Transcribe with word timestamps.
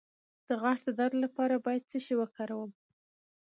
د 0.47 0.49
غاښ 0.61 0.79
د 0.85 0.89
درد 0.99 1.15
لپاره 1.25 1.55
باید 1.65 1.87
څه 1.91 1.97
شی 2.05 2.13
وکاروم؟ 2.17 2.71